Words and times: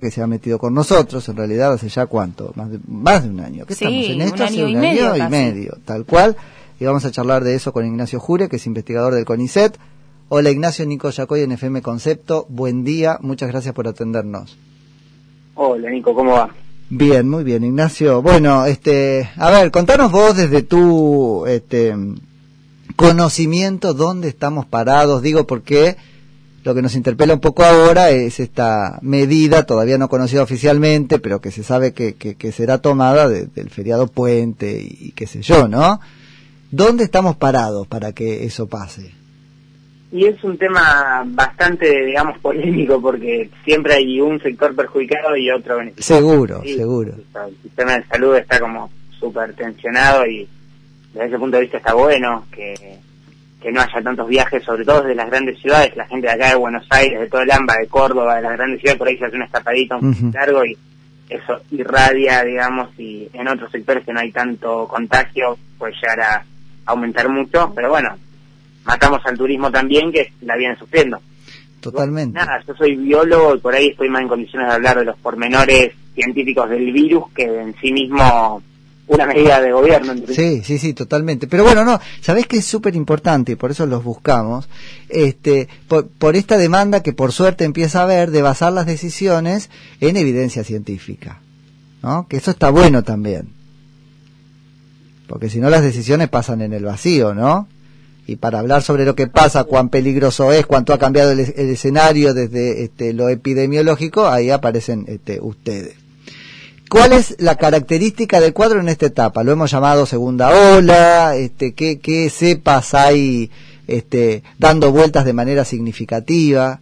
que 0.00 0.12
se 0.12 0.22
ha 0.22 0.28
metido 0.28 0.60
con 0.60 0.74
nosotros, 0.74 1.28
en 1.28 1.36
realidad 1.36 1.72
hace 1.72 1.88
ya 1.88 2.06
cuánto, 2.06 2.52
más 2.54 2.70
de, 2.70 2.78
más 2.86 3.24
de 3.24 3.30
un 3.30 3.40
año. 3.40 3.66
¿Qué 3.66 3.74
Sí, 3.74 3.84
estamos 3.84 4.06
en 4.10 4.20
esto? 4.20 4.36
un 4.36 4.42
hace 4.42 4.54
año 4.54 4.64
un 4.66 4.70
y 4.70 4.76
año 4.76 4.80
medio 4.80 5.16
y 5.16 5.28
medio, 5.28 5.78
tal 5.84 6.04
cual. 6.04 6.36
Y 6.78 6.84
vamos 6.84 7.04
a 7.04 7.10
charlar 7.10 7.42
de 7.42 7.56
eso 7.56 7.72
con 7.72 7.84
Ignacio 7.84 8.20
Jure, 8.20 8.48
que 8.48 8.56
es 8.56 8.66
investigador 8.66 9.12
del 9.12 9.24
CONICET. 9.24 9.76
Hola 10.28 10.50
Ignacio, 10.50 10.86
Nico 10.86 11.10
Yacoy 11.10 11.40
en 11.40 11.50
FM 11.50 11.82
Concepto. 11.82 12.46
Buen 12.48 12.84
día, 12.84 13.18
muchas 13.22 13.48
gracias 13.48 13.74
por 13.74 13.88
atendernos. 13.88 14.56
Hola 15.56 15.90
Nico, 15.90 16.14
¿cómo 16.14 16.30
va? 16.30 16.54
Bien, 16.90 17.28
muy 17.28 17.42
bien, 17.42 17.64
Ignacio. 17.64 18.22
Bueno, 18.22 18.66
este, 18.66 19.28
a 19.36 19.50
ver, 19.50 19.72
contanos 19.72 20.12
vos 20.12 20.36
desde 20.36 20.62
tu 20.62 21.44
este, 21.46 21.96
conocimiento 22.94 23.94
dónde 23.94 24.28
estamos 24.28 24.64
parados. 24.64 25.22
Digo 25.22 25.44
porque 25.44 25.96
lo 26.68 26.74
que 26.74 26.82
nos 26.82 26.94
interpela 26.94 27.32
un 27.34 27.40
poco 27.40 27.64
ahora 27.64 28.10
es 28.10 28.40
esta 28.40 28.98
medida, 29.02 29.64
todavía 29.64 29.96
no 29.96 30.08
conocida 30.08 30.42
oficialmente, 30.42 31.18
pero 31.18 31.40
que 31.40 31.50
se 31.50 31.62
sabe 31.62 31.92
que, 31.94 32.14
que, 32.14 32.34
que 32.34 32.52
será 32.52 32.78
tomada 32.78 33.26
de- 33.28 33.46
del 33.46 33.70
feriado 33.70 34.06
puente 34.06 34.78
y, 34.80 35.12
qué 35.12 35.26
sé 35.26 35.40
yo, 35.42 35.66
¿no? 35.66 35.98
¿Dónde 36.70 37.04
estamos 37.04 37.36
parados 37.36 37.86
para 37.86 38.12
que 38.12 38.44
eso 38.44 38.66
pase? 38.68 39.12
Y 40.12 40.26
es 40.26 40.42
un 40.44 40.58
tema 40.58 41.22
bastante, 41.26 42.04
digamos, 42.04 42.38
polémico 42.40 43.00
porque 43.00 43.48
siempre 43.64 43.94
hay 43.94 44.20
un 44.20 44.38
sector 44.40 44.74
perjudicado 44.76 45.36
y 45.36 45.50
otro 45.50 45.78
beneficiado. 45.78 46.20
Seguro, 46.20 46.60
Sí, 46.64 46.76
seguro. 46.76 47.12
El 47.46 47.56
sistema 47.62 47.92
de 47.96 48.04
salud 48.06 48.36
está 48.36 48.60
como 48.60 48.90
súper 49.18 49.54
tensionado 49.54 50.26
y 50.26 50.46
desde 51.14 51.28
ese 51.28 51.38
punto 51.38 51.56
de 51.56 51.62
vista 51.62 51.78
está 51.78 51.94
bueno 51.94 52.44
que, 52.52 52.74
que 53.60 53.72
no 53.72 53.80
haya 53.80 54.02
tantos 54.02 54.28
viajes, 54.28 54.62
sobre 54.62 54.84
todo 54.84 55.02
desde 55.02 55.14
las 55.16 55.28
grandes 55.30 55.58
ciudades, 55.60 55.96
la 55.96 56.06
gente 56.06 56.26
de 56.28 56.32
acá 56.32 56.50
de 56.50 56.54
Buenos 56.56 56.86
Aires, 56.90 57.20
de 57.20 57.26
todo 57.28 57.42
el 57.42 57.50
AMBA, 57.50 57.74
de 57.80 57.88
Córdoba, 57.88 58.36
de 58.36 58.42
las 58.42 58.52
grandes 58.52 58.80
ciudades, 58.80 58.98
por 58.98 59.08
ahí 59.08 59.16
se 59.18 59.24
hace 59.24 59.36
una 59.36 59.46
escapadita 59.46 59.96
un 59.96 60.10
Ujú. 60.10 60.30
largo 60.32 60.64
y 60.64 60.76
eso 61.28 61.60
irradia, 61.72 62.42
digamos, 62.44 62.88
y 62.98 63.28
en 63.32 63.48
otros 63.48 63.70
sectores 63.70 64.04
que 64.04 64.12
no 64.12 64.20
hay 64.20 64.30
tanto 64.32 64.86
contagio 64.88 65.58
puede 65.76 65.92
llegar 65.94 66.20
a 66.20 66.44
aumentar 66.86 67.28
mucho, 67.28 67.72
pero 67.74 67.90
bueno, 67.90 68.16
matamos 68.84 69.20
al 69.26 69.36
turismo 69.36 69.70
también 69.70 70.10
que 70.12 70.32
la 70.42 70.56
viene 70.56 70.76
sufriendo. 70.76 71.20
Totalmente. 71.80 72.38
Nada, 72.38 72.62
yo 72.66 72.74
soy 72.74 72.96
biólogo 72.96 73.54
y 73.54 73.58
por 73.58 73.74
ahí 73.74 73.88
estoy 73.88 74.08
más 74.08 74.22
en 74.22 74.28
condiciones 74.28 74.68
de 74.68 74.74
hablar 74.74 74.98
de 74.98 75.04
los 75.04 75.16
pormenores 75.18 75.92
científicos 76.14 76.68
del 76.70 76.90
virus 76.92 77.24
que 77.34 77.44
en 77.44 77.74
sí 77.80 77.92
mismo 77.92 78.62
una 79.08 79.26
medida 79.26 79.60
de 79.60 79.72
gobierno. 79.72 80.14
Sí, 80.28 80.62
sí, 80.62 80.78
sí, 80.78 80.92
totalmente. 80.92 81.46
Pero 81.46 81.64
bueno, 81.64 81.84
no, 81.84 81.98
sabés 82.20 82.46
que 82.46 82.58
es 82.58 82.64
súper 82.64 82.94
importante 82.94 83.52
y 83.52 83.56
por 83.56 83.70
eso 83.70 83.86
los 83.86 84.04
buscamos, 84.04 84.68
este, 85.08 85.68
por, 85.88 86.08
por 86.08 86.36
esta 86.36 86.56
demanda 86.56 87.02
que 87.02 87.12
por 87.12 87.32
suerte 87.32 87.64
empieza 87.64 88.00
a 88.00 88.02
haber 88.02 88.30
de 88.30 88.42
basar 88.42 88.72
las 88.72 88.86
decisiones 88.86 89.70
en 90.00 90.16
evidencia 90.16 90.62
científica, 90.62 91.40
¿no? 92.02 92.26
Que 92.28 92.36
eso 92.36 92.50
está 92.50 92.70
bueno 92.70 93.02
también. 93.02 93.54
Porque 95.26 95.50
si 95.50 95.58
no 95.58 95.70
las 95.70 95.82
decisiones 95.82 96.28
pasan 96.28 96.62
en 96.62 96.72
el 96.72 96.84
vacío, 96.84 97.34
¿no? 97.34 97.68
Y 98.26 98.36
para 98.36 98.58
hablar 98.58 98.82
sobre 98.82 99.06
lo 99.06 99.14
que 99.14 99.26
pasa, 99.26 99.64
cuán 99.64 99.88
peligroso 99.88 100.52
es, 100.52 100.66
cuánto 100.66 100.92
ha 100.92 100.98
cambiado 100.98 101.32
el, 101.32 101.40
el 101.40 101.70
escenario 101.70 102.34
desde 102.34 102.84
este, 102.84 103.14
lo 103.14 103.30
epidemiológico, 103.30 104.28
ahí 104.28 104.50
aparecen 104.50 105.06
este, 105.08 105.40
ustedes. 105.40 106.07
¿Cuál 106.88 107.12
es 107.12 107.36
la 107.38 107.56
característica 107.56 108.40
del 108.40 108.52
cuadro 108.54 108.80
en 108.80 108.88
esta 108.88 109.06
etapa? 109.06 109.44
Lo 109.44 109.52
hemos 109.52 109.70
llamado 109.70 110.06
segunda 110.06 110.50
ola, 110.76 111.36
este, 111.36 111.74
¿qué, 111.74 111.98
qué 111.98 112.30
cepas 112.30 112.94
hay 112.94 113.50
este, 113.86 114.42
dando 114.58 114.90
vueltas 114.90 115.24
de 115.24 115.32
manera 115.32 115.64
significativa? 115.64 116.80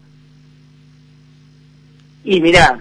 Y 2.24 2.40
mira, 2.40 2.78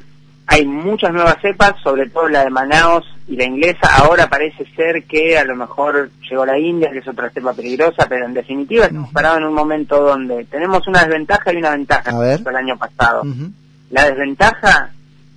hay 0.47 0.65
muchas 0.65 1.13
nuevas 1.13 1.37
cepas, 1.41 1.73
sobre 1.83 2.09
todo 2.09 2.29
la 2.29 2.43
de 2.43 2.49
Manaos 2.51 3.05
y 3.27 3.35
la 3.35 3.45
inglesa. 3.45 3.89
Ahora 3.97 4.27
parece 4.27 4.65
ser 4.75 5.03
que 5.05 5.37
a 5.37 5.43
lo 5.43 5.55
mejor 5.55 6.11
llegó 6.29 6.45
la 6.45 6.59
India, 6.59 6.91
que 6.91 6.99
es 6.99 7.07
otra 7.07 7.29
cepa 7.31 7.53
peligrosa, 7.53 8.05
pero 8.07 8.25
en 8.25 8.33
definitiva 8.33 8.85
estamos 8.85 9.11
parados 9.11 9.39
en 9.39 9.45
un 9.45 9.53
momento 9.53 9.99
donde 9.99 10.45
tenemos 10.45 10.87
una 10.87 11.01
desventaja 11.05 11.53
y 11.53 11.57
una 11.57 11.71
ventaja 11.71 12.11
A 12.11 12.19
ver. 12.19 12.27
respecto 12.29 12.49
al 12.49 12.55
año 12.57 12.77
pasado. 12.77 13.23
La 13.89 14.05
desventaja 14.09 14.91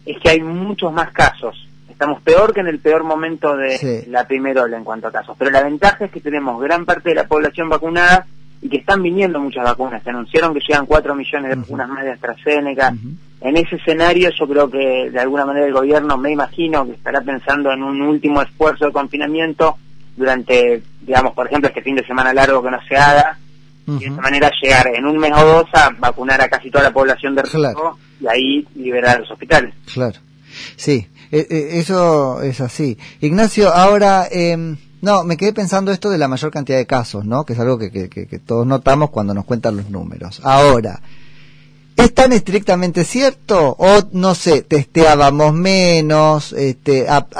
es 0.04 0.19
que 0.21 0.31
hay 0.31 0.41
muchos 0.41 0.93
más 0.93 1.10
casos. 1.12 1.67
Estamos 1.98 2.22
peor 2.22 2.54
que 2.54 2.60
en 2.60 2.69
el 2.69 2.78
peor 2.78 3.03
momento 3.03 3.56
de 3.56 3.76
Sí. 3.76 4.04
la 4.09 4.25
primera 4.25 4.62
ola 4.62 4.76
en 4.76 4.84
cuanto 4.84 5.09
a 5.09 5.12
casos. 5.12 5.34
Pero 5.36 5.50
la 5.50 5.64
ventaja 5.64 6.04
es 6.04 6.12
que 6.12 6.20
tenemos 6.20 6.60
gran 6.62 6.84
parte 6.84 7.09
de 7.09 7.16
la 7.16 7.26
población 7.26 7.69
vacunada 7.69 8.25
y 8.62 8.69
que 8.69 8.76
están 8.76 9.03
viniendo 9.03 9.41
muchas 9.41 9.64
vacunas. 9.64 10.00
Se 10.04 10.10
anunciaron 10.10 10.54
que 10.54 10.60
llegan 10.60 10.86
4 10.86 11.12
millones 11.16 11.50
de 11.50 11.56
vacunas 11.56 11.88
más 11.88 12.04
de 12.04 12.12
AstraZeneca. 12.12 12.94
En 13.41 13.56
ese 13.56 13.75
escenario 13.76 14.31
yo 14.31 14.47
creo 14.47 14.70
que 14.70 15.10
de 15.10 15.19
alguna 15.19 15.44
manera 15.44 15.66
el 15.66 15.72
gobierno, 15.72 16.16
me 16.16 16.31
imagino, 16.31 16.86
que 16.86 16.92
estará 16.92 17.20
pensando 17.20 17.72
en 17.72 17.82
un 17.82 18.00
último 18.03 18.42
esfuerzo 18.42 18.86
de 18.86 18.92
confinamiento 18.92 19.76
durante, 20.16 20.80
digamos, 21.00 21.32
por 21.34 21.47
ejemplo, 21.48 21.69
este 21.69 21.82
fin 21.82 21.97
de 21.97 22.06
semana 22.06 22.32
largo 22.32 22.62
que 22.62 22.70
no 22.70 22.78
se 22.88 22.97
haga, 22.97 23.36
y 23.88 23.98
de 23.98 24.06
esa 24.06 24.20
manera 24.20 24.50
llegar 24.62 24.86
en 24.94 25.04
un 25.06 25.16
mes 25.19 25.32
o 25.34 25.44
dos 25.44 25.65
a 25.75 25.91
vacunar 25.98 26.41
a 26.42 26.48
casi 26.48 26.70
toda 26.70 26.84
la 26.84 26.92
población 26.92 27.34
de 27.34 27.42
riesgo 27.42 27.59
Claro. 27.60 27.98
y 28.20 28.26
ahí 28.28 28.69
liberar 28.76 29.19
los 29.20 29.30
hospitales. 29.32 29.75
Claro. 29.92 30.19
Sí, 30.76 31.08
eh, 31.30 31.46
eh, 31.50 31.69
eso 31.74 32.42
es 32.42 32.60
así. 32.60 32.96
Ignacio, 33.20 33.72
ahora, 33.74 34.26
eh, 34.30 34.76
no, 35.02 35.24
me 35.24 35.36
quedé 35.36 35.52
pensando 35.52 35.92
esto 35.92 36.10
de 36.10 36.19
la 36.19 36.28
mayor 36.28 36.50
cantidad 36.50 36.78
de 36.78 36.86
casos, 36.86 37.24
¿no? 37.24 37.44
Que 37.44 37.52
es 37.52 37.58
algo 37.58 37.78
que, 37.78 37.91
que, 37.91 38.38
todos 38.38 38.66
notamos 38.66 39.10
cuando 39.10 39.34
nos 39.34 39.44
cuentan 39.44 39.76
los 39.76 39.91
números. 39.91 40.41
Ahora, 40.42 41.00
¿es 41.97 42.12
tan 42.14 42.32
estrictamente 42.32 43.04
cierto? 43.04 43.76
O, 43.78 44.00
no 44.12 44.34
sé, 44.34 44.62
testeábamos 44.62 45.54
menos, 45.54 46.52
este, 46.52 47.08
ap- 47.08 47.32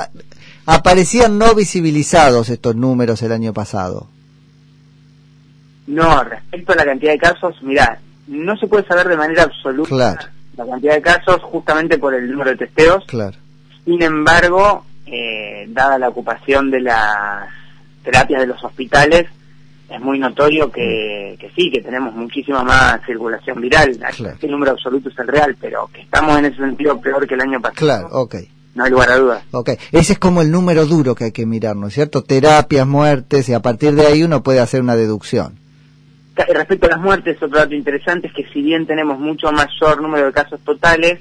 aparecían 0.67 1.39
no 1.39 1.55
visibilizados 1.55 2.49
estos 2.51 2.77
números 2.77 3.23
el 3.23 3.33
año 3.33 3.53
pasado. 3.53 4.09
No, 5.87 6.23
respecto 6.23 6.73
a 6.73 6.77
la 6.77 6.85
cantidad 6.85 7.13
de 7.13 7.19
casos, 7.19 7.57
mira, 7.63 7.99
no 8.27 8.57
se 8.59 8.67
puede 8.67 8.87
saber 8.87 9.09
de 9.09 9.17
manera 9.17 9.45
absoluta 9.45 9.89
Claro. 9.89 10.21
La 10.59 10.67
cantidad 10.67 10.95
de 10.95 11.03
casos 11.03 11.41
justamente 11.43 11.99
por 11.99 12.15
el 12.15 12.31
número 12.31 12.51
de 12.51 12.57
testeos. 12.57 13.05
Claro. 13.07 13.37
Sin 13.85 14.03
embargo, 14.03 14.85
eh, 15.07 15.65
dada 15.69 15.99
la 15.99 16.09
ocupación 16.09 16.71
de 16.71 16.81
las 16.81 17.49
terapias 18.03 18.41
de 18.41 18.47
los 18.49 18.63
hospitales, 18.63 19.27
es 19.89 20.01
muy 20.01 20.19
notorio 20.19 20.71
que, 20.71 21.37
que 21.41 21.51
sí, 21.57 21.71
que 21.71 21.81
tenemos 21.81 22.13
muchísima 22.15 22.63
más 22.63 23.01
circulación 23.07 23.61
viral. 23.61 23.97
Claro. 24.17 24.37
El 24.43 24.51
número 24.51 24.73
absoluto 24.73 25.09
es 25.09 25.19
el 25.19 25.29
real, 25.29 25.57
pero 25.59 25.89
que 25.93 26.03
estamos 26.03 26.39
en 26.39 26.45
ese 26.47 26.57
sentido 26.59 27.01
peor 27.01 27.27
que 27.27 27.35
el 27.35 27.41
año 27.41 27.61
pasado, 27.61 27.77
Claro, 27.79 28.09
ok. 28.13 28.35
no 28.75 28.85
hay 28.85 28.91
lugar 28.91 29.11
a 29.13 29.17
dudas. 29.17 29.43
Ok, 29.53 29.71
ese 29.93 30.13
es 30.15 30.19
como 30.19 30.43
el 30.43 30.51
número 30.51 30.85
duro 30.85 31.15
que 31.15 31.25
hay 31.25 31.33
que 31.33 31.47
mirar, 31.47 31.75
¿no 31.77 31.87
es 31.87 31.95
cierto? 31.95 32.23
Terapias, 32.23 32.87
muertes, 32.87 33.49
y 33.49 33.55
a 33.55 33.61
partir 33.63 33.95
de 33.95 34.07
ahí 34.07 34.23
uno 34.23 34.43
puede 34.43 34.61
hacer 34.61 34.83
una 34.83 34.97
deducción. 34.97 35.59
Respecto 36.47 36.87
a 36.87 36.91
las 36.91 37.01
muertes, 37.01 37.37
otro 37.43 37.59
dato 37.59 37.75
interesante 37.75 38.29
es 38.29 38.33
que 38.33 38.45
si 38.53 38.63
bien 38.63 38.87
tenemos 38.87 39.19
mucho 39.19 39.51
mayor 39.53 40.01
número 40.03 40.27
de 40.27 40.33
casos 40.33 40.61
totales, 40.61 41.21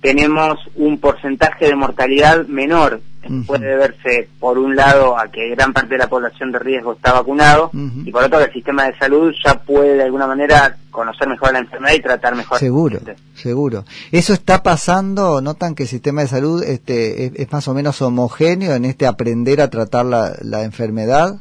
tenemos 0.00 0.58
un 0.76 0.98
porcentaje 0.98 1.66
de 1.66 1.74
mortalidad 1.74 2.46
menor. 2.46 3.00
Puede 3.46 3.66
deberse, 3.66 4.28
por 4.40 4.56
un 4.56 4.74
lado, 4.74 5.18
a 5.18 5.28
que 5.28 5.50
gran 5.50 5.74
parte 5.74 5.90
de 5.90 5.98
la 5.98 6.08
población 6.08 6.50
de 6.50 6.58
riesgo 6.60 6.94
está 6.94 7.12
vacunado, 7.12 7.70
y 8.04 8.10
por 8.10 8.22
otro, 8.24 8.38
que 8.38 8.44
el 8.46 8.52
sistema 8.54 8.86
de 8.86 8.96
salud 8.96 9.34
ya 9.44 9.60
puede, 9.60 9.96
de 9.96 10.04
alguna 10.04 10.26
manera, 10.26 10.76
conocer 10.90 11.28
mejor 11.28 11.52
la 11.52 11.58
enfermedad 11.58 11.94
y 11.94 12.00
tratar 12.00 12.34
mejor. 12.34 12.54
a 12.54 12.56
la 12.56 12.60
Seguro, 12.60 12.96
gente. 12.96 13.16
seguro. 13.34 13.84
¿Eso 14.12 14.32
está 14.32 14.62
pasando? 14.62 15.42
¿Notan 15.42 15.74
que 15.74 15.82
el 15.82 15.88
sistema 15.90 16.22
de 16.22 16.28
salud 16.28 16.62
este, 16.62 17.26
es, 17.26 17.32
es 17.34 17.52
más 17.52 17.68
o 17.68 17.74
menos 17.74 18.00
homogéneo 18.00 18.72
en 18.74 18.86
este 18.86 19.06
aprender 19.06 19.60
a 19.60 19.68
tratar 19.68 20.06
la, 20.06 20.32
la 20.40 20.62
enfermedad? 20.64 21.38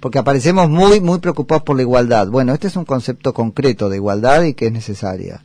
Porque 0.00 0.18
aparecemos 0.18 0.68
muy, 0.68 1.00
muy 1.00 1.18
preocupados 1.18 1.62
por 1.64 1.76
la 1.76 1.82
igualdad. 1.82 2.28
Bueno, 2.28 2.52
este 2.52 2.66
es 2.68 2.76
un 2.76 2.84
concepto 2.84 3.32
concreto 3.32 3.88
de 3.88 3.96
igualdad 3.96 4.42
y 4.42 4.54
que 4.54 4.66
es 4.66 4.72
necesaria. 4.72 5.40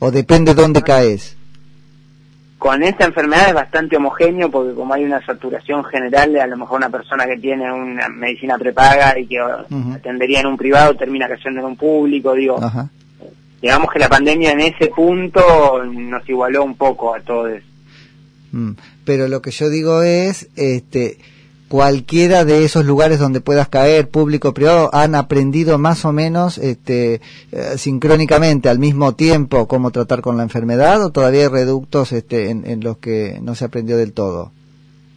¿O 0.00 0.10
depende 0.10 0.54
dónde 0.54 0.82
caes? 0.82 1.36
Con 2.58 2.82
esta 2.82 3.04
enfermedad 3.04 3.48
es 3.48 3.54
bastante 3.54 3.96
homogéneo 3.96 4.50
porque 4.50 4.74
como 4.74 4.92
hay 4.92 5.04
una 5.04 5.24
saturación 5.24 5.84
general, 5.84 6.36
a 6.40 6.46
lo 6.48 6.56
mejor 6.56 6.78
una 6.78 6.90
persona 6.90 7.24
que 7.26 7.36
tiene 7.36 7.72
una 7.72 8.08
medicina 8.08 8.58
prepaga 8.58 9.16
y 9.16 9.26
que 9.28 9.36
Ujú. 9.40 9.92
atendería 9.92 10.40
en 10.40 10.46
un 10.48 10.56
privado 10.56 10.94
termina 10.96 11.28
cayendo 11.28 11.60
en 11.60 11.66
un 11.66 11.76
público, 11.76 12.34
digo, 12.34 12.60
Ajá. 12.60 12.90
digamos 13.62 13.92
que 13.92 14.00
la 14.00 14.08
pandemia 14.08 14.50
en 14.50 14.60
ese 14.60 14.88
punto 14.88 15.84
nos 15.84 16.28
igualó 16.28 16.64
un 16.64 16.74
poco 16.76 17.14
a 17.14 17.20
todos. 17.20 17.60
Mm, 18.50 18.72
Pero 19.04 19.28
lo 19.28 19.40
que 19.40 19.52
yo 19.52 19.70
digo 19.70 20.02
es, 20.02 20.48
este, 20.56 21.18
cualquiera 21.68 22.44
de 22.44 22.64
esos 22.64 22.84
lugares 22.84 23.18
donde 23.18 23.40
puedas 23.40 23.68
caer, 23.68 24.08
público, 24.08 24.54
privado, 24.54 24.90
han 24.92 25.14
aprendido 25.14 25.78
más 25.78 26.04
o 26.04 26.12
menos, 26.12 26.58
este, 26.58 27.20
eh, 27.52 27.76
sincrónicamente, 27.76 28.68
al 28.68 28.78
mismo 28.78 29.14
tiempo, 29.14 29.68
cómo 29.68 29.90
tratar 29.90 30.20
con 30.22 30.36
la 30.36 30.42
enfermedad, 30.42 31.04
o 31.04 31.10
todavía 31.10 31.42
hay 31.42 31.48
reductos, 31.48 32.12
este, 32.12 32.50
en, 32.50 32.66
en 32.66 32.80
los 32.80 32.98
que 32.98 33.38
no 33.42 33.54
se 33.54 33.66
aprendió 33.66 33.96
del 33.96 34.12
todo. 34.12 34.52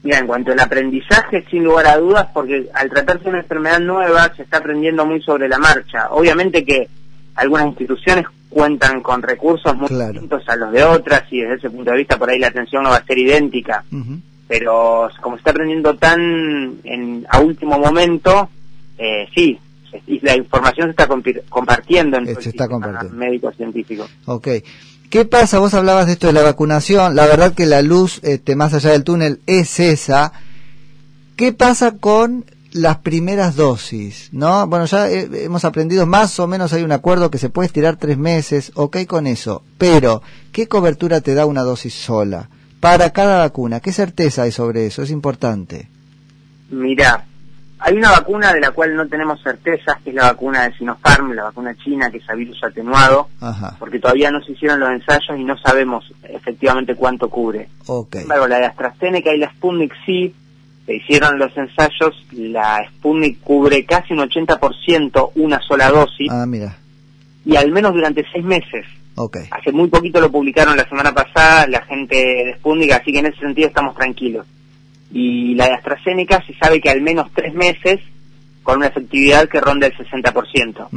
Mira, 0.03 0.17
en 0.17 0.27
cuanto 0.27 0.51
al 0.51 0.59
aprendizaje, 0.59 1.45
sin 1.49 1.63
lugar 1.63 1.87
a 1.87 1.97
dudas, 1.97 2.27
porque 2.33 2.69
al 2.73 2.89
tratarse 2.89 3.25
de 3.25 3.29
una 3.29 3.39
enfermedad 3.41 3.79
nueva 3.79 4.33
se 4.35 4.43
está 4.43 4.57
aprendiendo 4.57 5.05
muy 5.05 5.21
sobre 5.21 5.47
la 5.47 5.59
marcha. 5.59 6.07
Obviamente 6.09 6.65
que 6.65 6.87
algunas 7.35 7.67
instituciones 7.67 8.25
cuentan 8.49 9.01
con 9.01 9.21
recursos 9.21 9.75
muy 9.77 9.87
distintos 9.87 10.43
a 10.47 10.55
los 10.55 10.71
de 10.71 10.83
otras 10.83 11.23
y 11.31 11.41
desde 11.41 11.55
ese 11.55 11.69
punto 11.69 11.91
de 11.91 11.97
vista 11.97 12.17
por 12.17 12.29
ahí 12.29 12.37
la 12.37 12.47
atención 12.47 12.83
no 12.83 12.89
va 12.89 12.97
a 12.97 13.05
ser 13.05 13.17
idéntica. 13.17 13.83
Pero 14.51 15.07
como 15.21 15.37
se 15.37 15.39
está 15.39 15.51
aprendiendo 15.51 15.95
tan 15.95 16.81
en, 16.83 17.25
a 17.29 17.39
último 17.39 17.79
momento, 17.79 18.49
eh, 18.97 19.25
sí, 19.33 19.57
la 20.21 20.35
información 20.35 20.87
se 20.87 20.91
está 20.91 21.07
compartiendo 21.07 22.17
entre 22.17 22.33
los 22.35 23.13
médicos 23.13 23.55
científicos. 23.55 24.09
Ok. 24.25 24.49
¿Qué 25.09 25.23
pasa? 25.23 25.59
Vos 25.59 25.73
hablabas 25.73 26.07
de 26.07 26.11
esto 26.11 26.27
de 26.27 26.33
la 26.33 26.41
vacunación. 26.41 27.15
La 27.15 27.27
verdad 27.27 27.53
que 27.53 27.65
la 27.65 27.81
luz 27.81 28.19
este, 28.23 28.57
más 28.57 28.73
allá 28.73 28.89
del 28.89 29.05
túnel 29.05 29.39
es 29.45 29.79
esa. 29.79 30.33
¿Qué 31.37 31.53
pasa 31.53 31.91
con 31.91 32.43
las 32.73 32.97
primeras 32.97 33.55
dosis, 33.55 34.27
¿no? 34.33 34.67
Bueno, 34.67 34.83
ya 34.83 35.09
hemos 35.09 35.63
aprendido 35.63 36.05
más 36.05 36.37
o 36.41 36.47
menos, 36.47 36.73
hay 36.73 36.83
un 36.83 36.91
acuerdo 36.91 37.31
que 37.31 37.37
se 37.37 37.47
puede 37.47 37.67
estirar 37.67 37.95
tres 37.95 38.17
meses, 38.17 38.73
ok 38.75 39.05
con 39.07 39.27
eso, 39.27 39.63
pero 39.77 40.21
¿qué 40.51 40.67
cobertura 40.67 41.21
te 41.21 41.35
da 41.35 41.45
una 41.45 41.63
dosis 41.63 41.93
sola? 41.93 42.49
Para 42.81 43.11
cada 43.11 43.37
vacuna, 43.37 43.79
¿qué 43.79 43.93
certeza 43.93 44.41
hay 44.41 44.51
sobre 44.51 44.87
eso? 44.87 45.03
Es 45.03 45.11
importante. 45.11 45.87
Mira, 46.71 47.25
hay 47.77 47.95
una 47.95 48.09
vacuna 48.09 48.51
de 48.53 48.59
la 48.59 48.71
cual 48.71 48.95
no 48.95 49.07
tenemos 49.07 49.39
certeza, 49.43 49.99
que 50.03 50.09
es 50.09 50.15
la 50.15 50.31
vacuna 50.31 50.63
de 50.63 50.75
Sinopharm, 50.77 51.33
la 51.33 51.43
vacuna 51.43 51.75
china, 51.75 52.09
que 52.09 52.17
es 52.17 52.27
a 52.27 52.33
virus 52.33 52.59
atenuado, 52.63 53.29
porque 53.77 53.99
todavía 53.99 54.31
no 54.31 54.41
se 54.41 54.53
hicieron 54.53 54.79
los 54.79 54.89
ensayos 54.89 55.37
y 55.37 55.43
no 55.43 55.55
sabemos 55.59 56.11
efectivamente 56.23 56.95
cuánto 56.95 57.29
cubre. 57.29 57.69
Okay. 57.85 58.21
Sin 58.21 58.29
la 58.29 58.47
de 58.47 58.65
AstraZeneca 58.65 59.31
y 59.31 59.37
la 59.37 59.51
Sputnik 59.51 59.93
sí, 60.03 60.33
se 60.87 60.95
hicieron 60.95 61.37
los 61.37 61.55
ensayos, 61.55 62.25
la 62.31 62.83
Sputnik 62.89 63.41
cubre 63.41 63.85
casi 63.85 64.13
un 64.13 64.19
80% 64.19 65.33
una 65.35 65.59
sola 65.61 65.91
dosis. 65.91 66.29
Ah, 66.31 66.47
mira. 66.47 66.77
Y 67.45 67.57
al 67.57 67.71
menos 67.71 67.93
durante 67.93 68.25
seis 68.33 68.43
meses. 68.43 68.85
Okay. 69.23 69.43
Hace 69.51 69.71
muy 69.71 69.87
poquito 69.87 70.19
lo 70.19 70.31
publicaron 70.31 70.75
la 70.75 70.89
semana 70.89 71.13
pasada 71.13 71.67
la 71.67 71.83
gente 71.83 72.15
de 72.15 72.55
Sputnik, 72.55 72.91
así 72.91 73.11
que 73.11 73.19
en 73.19 73.27
ese 73.27 73.39
sentido 73.39 73.67
estamos 73.67 73.95
tranquilos. 73.95 74.47
Y 75.11 75.53
la 75.53 75.65
de 75.65 75.73
AstraZeneca 75.73 76.43
se 76.47 76.55
sabe 76.55 76.81
que 76.81 76.89
al 76.89 77.01
menos 77.01 77.29
tres 77.35 77.53
meses 77.53 77.99
con 78.63 78.77
una 78.77 78.87
efectividad 78.87 79.47
que 79.47 79.59
ronda 79.59 79.87
el 79.87 79.93
60%. 79.93 80.87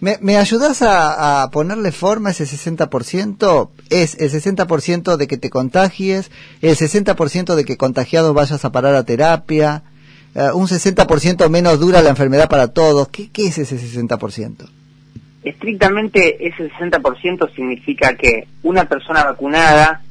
¿Me, 0.00 0.18
¿Me 0.20 0.36
ayudas 0.38 0.82
a, 0.82 1.48
ponerle 1.52 1.92
forma 1.92 2.30
a 2.30 2.32
ese 2.32 2.44
60%? 2.44 3.70
¿Es 3.90 4.16
el 4.18 4.30
60% 4.30 5.16
de 5.16 5.28
que 5.28 5.36
te 5.36 5.50
contagies? 5.50 6.30
¿El 6.62 6.76
60% 6.76 7.54
de 7.54 7.64
que 7.64 7.76
contagiado 7.76 8.34
vayas 8.34 8.64
a 8.64 8.72
parar 8.72 8.94
a 8.94 9.04
terapia? 9.04 9.84
Uh, 10.34 10.56
¿Un 10.56 10.68
60% 10.68 11.48
menos 11.48 11.78
dura 11.78 12.02
la 12.02 12.10
enfermedad 12.10 12.48
para 12.48 12.68
todos? 12.68 13.08
¿Qué, 13.08 13.30
qué 13.30 13.48
es 13.48 13.58
ese 13.58 13.76
60%? 13.76 14.79
Estrictamente 15.42 16.46
ese 16.46 16.70
60% 16.70 17.54
significa 17.54 18.14
que 18.14 18.46
una 18.62 18.84
persona 18.84 19.24
vacunada 19.24 20.02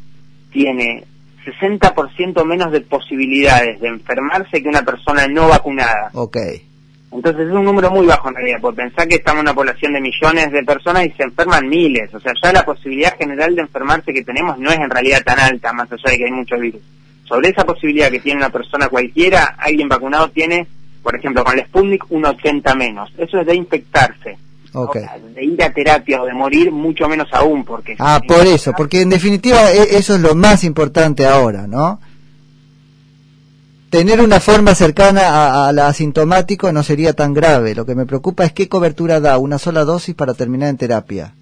tiene 0.51 1.03
60% 1.45 2.45
menos 2.45 2.71
de 2.71 2.81
posibilidades 2.81 3.79
de 3.79 3.87
enfermarse 3.87 4.61
que 4.61 4.69
una 4.69 4.83
persona 4.83 5.27
no 5.27 5.47
vacunada. 5.47 6.09
Ok. 6.13 6.37
Entonces 7.11 7.47
es 7.47 7.53
un 7.53 7.65
número 7.65 7.89
muy 7.89 8.05
bajo 8.05 8.29
en 8.29 8.35
realidad, 8.35 8.59
porque 8.61 8.83
pensar 8.83 9.07
que 9.07 9.15
estamos 9.15 9.39
en 9.39 9.47
una 9.47 9.55
población 9.55 9.93
de 9.93 10.01
millones 10.01 10.51
de 10.51 10.63
personas 10.63 11.07
y 11.07 11.11
se 11.11 11.23
enferman 11.23 11.67
miles. 11.67 12.13
O 12.13 12.19
sea, 12.19 12.33
ya 12.41 12.53
la 12.53 12.63
posibilidad 12.63 13.17
general 13.17 13.55
de 13.55 13.61
enfermarse 13.61 14.13
que 14.13 14.23
tenemos 14.23 14.59
no 14.59 14.69
es 14.69 14.77
en 14.77 14.89
realidad 14.89 15.23
tan 15.23 15.39
alta, 15.39 15.73
más 15.73 15.91
allá 15.91 16.11
de 16.11 16.17
que 16.17 16.25
hay 16.25 16.31
muchos 16.31 16.59
virus. 16.59 16.81
Sobre 17.23 17.49
esa 17.49 17.65
posibilidad 17.65 18.11
que 18.11 18.19
tiene 18.19 18.39
una 18.39 18.49
persona 18.49 18.89
cualquiera, 18.89 19.55
alguien 19.57 19.87
vacunado 19.87 20.29
tiene, 20.29 20.67
por 21.01 21.15
ejemplo, 21.15 21.43
con 21.43 21.57
el 21.57 21.65
Sputnik, 21.65 22.05
un 22.09 22.25
80 22.25 22.75
menos. 22.75 23.11
Eso 23.17 23.39
es 23.39 23.47
de 23.47 23.55
infectarse. 23.55 24.37
Okay. 24.71 25.03
de 25.33 25.43
ir 25.43 25.63
a 25.63 25.73
terapia 25.73 26.21
o 26.21 26.25
de 26.25 26.33
morir, 26.33 26.71
mucho 26.71 27.07
menos 27.09 27.27
aún, 27.31 27.63
porque... 27.65 27.95
Ah, 27.97 28.21
por 28.25 28.45
eso, 28.45 28.73
porque 28.77 29.01
en 29.01 29.09
definitiva 29.09 29.71
e, 29.71 29.97
eso 29.97 30.15
es 30.15 30.21
lo 30.21 30.35
más 30.35 30.63
importante 30.63 31.25
ahora, 31.25 31.65
¿no? 31.65 31.99
Tener 33.89 34.21
una 34.21 34.39
forma 34.39 34.75
cercana 34.75 35.67
a, 35.67 35.71
la 35.71 35.87
asintomático 35.87 36.71
no 36.71 36.83
sería 36.83 37.13
tan 37.13 37.33
grave. 37.33 37.73
Lo 37.73 37.87
que 37.87 37.95
me 37.95 38.05
preocupa 38.05 38.45
es 38.45 38.53
qué 38.53 38.69
cobertura 38.69 39.19
da 39.19 39.39
una 39.39 39.57
sola 39.57 39.83
dosis 39.83 40.13
para 40.13 40.35
terminar 40.35 40.69
en 40.69 40.77
terapia. 40.77 41.33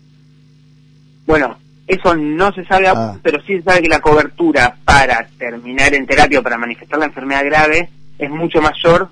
Bueno, 1.25 1.57
eso 1.85 2.15
no 2.15 2.53
se 2.53 2.63
sabe 2.63 2.88
aún, 2.88 3.00
ah. 3.00 3.19
pero 3.21 3.41
sí 3.41 3.57
se 3.57 3.63
sabe 3.63 3.81
que 3.81 3.89
la 3.89 4.00
cobertura 4.00 4.77
para 4.85 5.27
terminar 5.38 5.94
en 5.94 6.07
terapia 6.07 6.39
o 6.39 6.44
para 6.44 6.57
manifestar 6.57 7.00
la 7.00 7.06
enfermedad 7.06 7.44
grave 7.44 7.89
es 8.18 8.29
mucho 8.29 8.62
mayor 8.62 9.09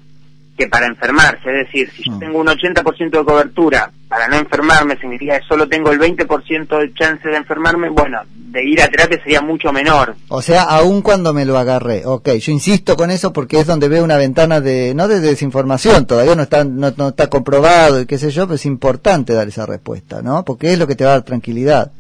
que 0.58 0.68
para 0.68 0.88
enfermarse. 0.88 1.50
Es 1.50 1.66
decir, 1.68 1.92
si 1.96 2.04
yo 2.04 2.14
mm. 2.14 2.20
tengo 2.20 2.40
un 2.40 2.48
80% 2.48 3.10
de 3.10 3.26
cobertura 3.26 3.92
para 4.08 4.28
no 4.28 4.38
enfermarme, 4.38 4.98
significa 4.98 5.40
que 5.40 5.46
solo 5.46 5.68
tengo 5.68 5.92
el 5.92 6.00
20% 6.00 6.80
de 6.80 6.94
chance 6.94 7.28
de 7.28 7.36
enfermarme, 7.36 7.90
bueno, 7.90 8.20
de 8.34 8.64
ir 8.64 8.82
a 8.82 8.88
terapia 8.88 9.20
sería 9.22 9.42
mucho 9.42 9.74
menor. 9.74 10.16
O 10.30 10.42
sea, 10.42 10.64
aún 10.64 11.02
cuando 11.02 11.34
me 11.34 11.46
lo 11.46 11.58
agarré. 11.58 12.04
Ok, 12.06 12.30
yo 12.34 12.52
insisto 12.52 12.96
con 12.96 13.12
eso 13.12 13.34
porque 13.34 13.60
es 13.60 13.68
donde 13.68 13.90
veo 13.90 14.04
una 14.04 14.18
ventana 14.18 14.62
de, 14.62 14.94
no 14.96 15.08
de 15.08 15.20
desinformación, 15.20 16.06
todavía 16.06 16.36
no 16.36 16.44
está, 16.44 16.64
no, 16.64 16.94
no 16.96 17.10
está 17.10 17.28
comprobado 17.28 18.02
y 18.02 18.06
qué 18.06 18.18
sé 18.18 18.32
yo, 18.32 18.46
pero 18.46 18.56
es 18.56 18.66
importante 18.66 19.34
dar 19.34 19.48
esa 19.48 19.66
respuesta, 19.66 20.22
¿no? 20.22 20.46
Porque 20.46 20.72
es 20.72 20.80
lo 20.80 20.88
que 20.88 20.96
te 20.96 21.04
va 21.04 21.12
a 21.12 21.14
dar 21.16 21.24
tranquilidad. 21.24 21.92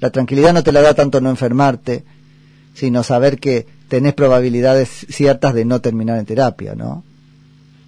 La 0.00 0.10
tranquilidad 0.10 0.52
no 0.54 0.62
te 0.62 0.72
la 0.72 0.80
da 0.80 0.94
tanto 0.94 1.20
no 1.20 1.30
enfermarte, 1.30 2.04
sino 2.74 3.02
saber 3.02 3.38
que 3.38 3.66
tenés 3.88 4.14
probabilidades 4.14 4.88
ciertas 5.10 5.52
de 5.52 5.66
no 5.66 5.80
terminar 5.80 6.18
en 6.18 6.24
terapia, 6.24 6.74
¿no? 6.74 7.04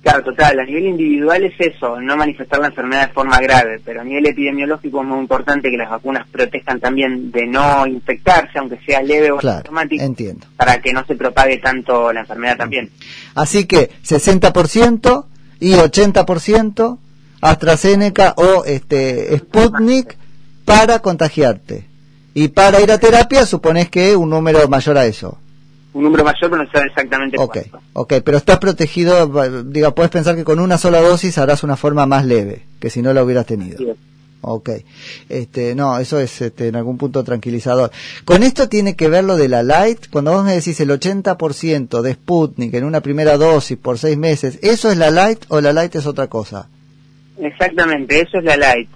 Claro, 0.04 0.22
total. 0.22 0.60
A 0.60 0.64
nivel 0.66 0.84
individual 0.84 1.44
es 1.44 1.54
eso, 1.58 1.98
no 1.98 2.14
manifestar 2.14 2.60
la 2.60 2.66
enfermedad 2.66 3.08
de 3.08 3.14
forma 3.14 3.40
grave, 3.40 3.80
pero 3.82 4.02
a 4.02 4.04
nivel 4.04 4.26
epidemiológico 4.26 5.00
es 5.00 5.08
muy 5.08 5.18
importante 5.18 5.70
que 5.70 5.78
las 5.78 5.88
vacunas 5.88 6.28
protejan 6.28 6.78
también 6.78 7.32
de 7.32 7.46
no 7.46 7.86
infectarse, 7.86 8.58
aunque 8.58 8.78
sea 8.84 9.02
leve 9.02 9.30
o 9.30 9.38
claro, 9.38 9.72
entiendo. 9.92 10.46
para 10.58 10.78
que 10.82 10.92
no 10.92 11.06
se 11.06 11.14
propague 11.14 11.56
tanto 11.56 12.12
la 12.12 12.20
enfermedad 12.20 12.58
también. 12.58 12.90
Así 13.34 13.64
que 13.64 13.90
60% 14.04 15.24
y 15.60 15.72
80% 15.72 16.98
AstraZeneca 17.40 18.34
o 18.36 18.66
este 18.66 19.38
Sputnik 19.38 20.18
para 20.66 20.98
contagiarte. 20.98 21.86
Y 22.34 22.48
para 22.48 22.82
ir 22.82 22.92
a 22.92 22.98
terapia 22.98 23.46
supones 23.46 23.88
que 23.88 24.14
un 24.14 24.28
número 24.28 24.68
mayor 24.68 24.98
a 24.98 25.06
eso 25.06 25.38
un 25.94 26.02
número 26.02 26.24
mayor, 26.24 26.50
pero 26.50 26.62
no 26.62 26.70
sabe 26.70 26.86
exactamente 26.86 27.36
okay, 27.38 27.70
Ok, 27.92 28.14
pero 28.24 28.36
estás 28.36 28.58
protegido, 28.58 29.64
diga, 29.64 29.94
puedes 29.94 30.10
pensar 30.10 30.34
que 30.36 30.44
con 30.44 30.58
una 30.58 30.76
sola 30.76 31.00
dosis 31.00 31.38
harás 31.38 31.62
una 31.62 31.76
forma 31.76 32.04
más 32.04 32.26
leve 32.26 32.66
que 32.80 32.90
si 32.90 33.00
no 33.00 33.14
la 33.14 33.22
hubieras 33.22 33.46
tenido. 33.46 33.78
Sí. 33.78 33.86
Ok, 34.46 34.70
este, 35.30 35.74
no, 35.74 35.98
eso 35.98 36.18
es 36.18 36.42
este, 36.42 36.68
en 36.68 36.76
algún 36.76 36.98
punto 36.98 37.24
tranquilizador. 37.24 37.90
Con 38.26 38.42
esto 38.42 38.68
tiene 38.68 38.94
que 38.94 39.08
ver 39.08 39.24
lo 39.24 39.36
de 39.38 39.48
la 39.48 39.62
Light, 39.62 40.10
cuando 40.10 40.32
vos 40.32 40.44
me 40.44 40.52
decís 40.52 40.78
el 40.80 40.90
80% 40.90 42.02
de 42.02 42.12
Sputnik 42.12 42.74
en 42.74 42.84
una 42.84 43.00
primera 43.00 43.38
dosis 43.38 43.78
por 43.78 43.98
seis 43.98 44.18
meses, 44.18 44.58
¿eso 44.60 44.90
es 44.90 44.98
la 44.98 45.10
Light 45.10 45.46
o 45.48 45.62
la 45.62 45.72
Light 45.72 45.94
es 45.94 46.06
otra 46.06 46.26
cosa? 46.26 46.68
Exactamente, 47.38 48.20
eso 48.20 48.38
es 48.38 48.44
la 48.44 48.58
Light. 48.58 48.90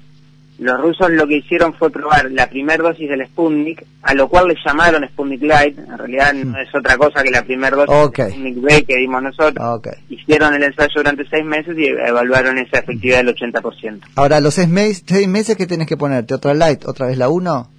Los 0.58 0.80
rusos 0.80 1.10
lo 1.10 1.26
que 1.28 1.36
hicieron 1.36 1.72
fue 1.74 1.88
probar 1.88 2.32
la 2.32 2.48
primera 2.48 2.82
dosis 2.82 3.08
del 3.08 3.24
Sputnik, 3.26 3.84
a 4.02 4.12
lo 4.14 4.28
cual 4.28 4.48
le 4.48 4.56
llamaron 4.64 5.06
Sputnik 5.08 5.42
Light, 5.42 5.78
en 5.78 5.96
realidad 5.96 6.34
no 6.34 6.50
hmm. 6.50 6.56
es 6.56 6.74
otra 6.74 6.96
cosa 6.96 7.22
que 7.22 7.30
la 7.30 7.44
primera 7.44 7.76
dosis 7.76 8.12
del 8.16 8.30
Sputnik 8.32 8.60
B 8.60 8.84
que 8.84 8.96
dimos 8.96 9.22
nosotros. 9.22 9.80
Hicieron 10.08 10.54
el 10.54 10.64
ensayo 10.64 10.92
durante 10.96 11.28
seis 11.28 11.44
meses 11.44 11.78
y 11.78 11.86
evaluaron 11.86 12.58
esa 12.58 12.80
efectividad 12.80 13.24
del 13.24 13.36
80%. 13.36 14.00
Ahora, 14.16 14.40
¿los 14.40 14.54
seis, 14.54 14.68
meses, 14.68 15.04
seis 15.06 15.28
meses 15.28 15.56
que 15.56 15.66
tienes 15.66 15.86
que 15.86 15.96
ponerte? 15.96 16.34
¿Otra 16.34 16.54
Light? 16.54 16.84
¿Otra 16.86 17.06
vez 17.06 17.16
la 17.18 17.28
1? 17.28 17.70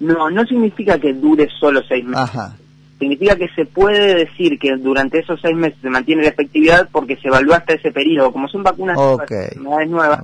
No, 0.00 0.30
no 0.30 0.44
significa 0.44 0.98
que 0.98 1.14
dure 1.14 1.48
solo 1.58 1.80
seis 1.88 2.04
meses. 2.04 2.20
Ajá. 2.20 2.56
Significa 2.98 3.34
que 3.34 3.48
se 3.56 3.64
puede 3.64 4.14
decir 4.14 4.58
que 4.58 4.76
durante 4.76 5.20
esos 5.20 5.40
seis 5.40 5.56
meses 5.56 5.78
se 5.80 5.88
mantiene 5.88 6.22
la 6.22 6.28
efectividad 6.28 6.86
porque 6.92 7.16
se 7.16 7.28
evaluó 7.28 7.54
hasta 7.54 7.72
ese 7.72 7.92
periodo. 7.92 8.30
Como 8.30 8.46
son 8.48 8.62
vacunas 8.62 8.94
nuevas, 8.94 9.88
nuevas 9.88 10.20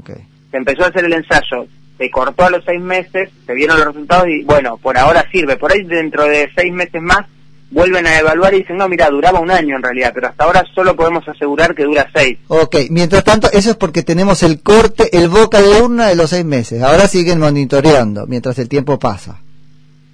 se 0.50 0.56
empezó 0.56 0.84
a 0.84 0.88
hacer 0.88 1.04
el 1.04 1.12
ensayo 1.12 1.66
se 1.98 2.10
cortó 2.10 2.44
a 2.44 2.50
los 2.50 2.64
seis 2.64 2.80
meses, 2.80 3.30
se 3.46 3.54
vieron 3.54 3.78
los 3.78 3.86
resultados 3.86 4.28
y 4.28 4.44
bueno, 4.44 4.76
por 4.76 4.98
ahora 4.98 5.26
sirve. 5.30 5.56
Por 5.56 5.72
ahí 5.72 5.82
dentro 5.84 6.24
de 6.24 6.50
seis 6.54 6.72
meses 6.72 7.00
más 7.02 7.26
vuelven 7.70 8.06
a 8.06 8.18
evaluar 8.18 8.54
y 8.54 8.58
dicen, 8.58 8.76
no, 8.76 8.88
mira, 8.88 9.08
duraba 9.10 9.40
un 9.40 9.50
año 9.50 9.76
en 9.76 9.82
realidad, 9.82 10.12
pero 10.14 10.28
hasta 10.28 10.44
ahora 10.44 10.64
solo 10.74 10.94
podemos 10.94 11.26
asegurar 11.28 11.74
que 11.74 11.84
dura 11.84 12.08
seis. 12.14 12.38
Ok, 12.48 12.76
mientras 12.90 13.24
tanto, 13.24 13.50
eso 13.52 13.70
es 13.70 13.76
porque 13.76 14.02
tenemos 14.02 14.42
el 14.42 14.60
corte, 14.60 15.16
el 15.16 15.28
boca 15.28 15.60
de 15.60 15.82
urna 15.82 16.06
de 16.08 16.16
los 16.16 16.30
seis 16.30 16.44
meses. 16.44 16.82
Ahora 16.82 17.08
siguen 17.08 17.40
monitoreando 17.40 18.26
mientras 18.26 18.58
el 18.58 18.68
tiempo 18.68 18.98
pasa. 18.98 19.40